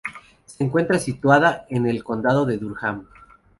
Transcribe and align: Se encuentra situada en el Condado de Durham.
Se 0.47 0.63
encuentra 0.63 0.97
situada 0.97 1.67
en 1.69 1.85
el 1.85 2.03
Condado 2.03 2.47
de 2.47 2.57
Durham. 2.57 3.05